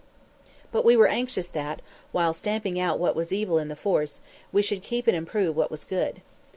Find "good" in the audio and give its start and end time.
5.85-6.23